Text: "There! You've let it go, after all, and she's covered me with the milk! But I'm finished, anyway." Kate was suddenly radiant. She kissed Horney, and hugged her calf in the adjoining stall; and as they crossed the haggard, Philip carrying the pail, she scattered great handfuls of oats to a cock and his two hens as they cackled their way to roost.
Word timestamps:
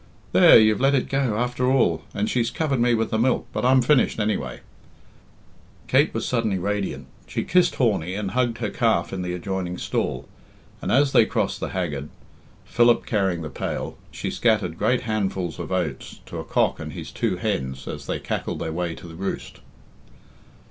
"There! 0.31 0.59
You've 0.59 0.81
let 0.81 0.95
it 0.95 1.09
go, 1.09 1.37
after 1.37 1.67
all, 1.69 2.01
and 2.11 2.27
she's 2.27 2.49
covered 2.49 2.79
me 2.79 2.95
with 2.95 3.11
the 3.11 3.19
milk! 3.19 3.45
But 3.53 3.63
I'm 3.63 3.83
finished, 3.83 4.19
anyway." 4.19 4.61
Kate 5.87 6.11
was 6.11 6.27
suddenly 6.27 6.57
radiant. 6.57 7.05
She 7.27 7.43
kissed 7.43 7.75
Horney, 7.75 8.15
and 8.15 8.31
hugged 8.31 8.57
her 8.57 8.71
calf 8.71 9.13
in 9.13 9.21
the 9.21 9.35
adjoining 9.35 9.77
stall; 9.77 10.27
and 10.81 10.91
as 10.91 11.11
they 11.11 11.27
crossed 11.27 11.59
the 11.59 11.69
haggard, 11.69 12.09
Philip 12.65 13.05
carrying 13.05 13.43
the 13.43 13.51
pail, 13.51 13.95
she 14.09 14.31
scattered 14.31 14.79
great 14.79 15.01
handfuls 15.01 15.59
of 15.59 15.71
oats 15.71 16.21
to 16.25 16.39
a 16.39 16.43
cock 16.43 16.79
and 16.79 16.93
his 16.93 17.11
two 17.11 17.35
hens 17.35 17.87
as 17.87 18.07
they 18.07 18.17
cackled 18.19 18.57
their 18.57 18.73
way 18.73 18.95
to 18.95 19.07
roost. 19.07 19.59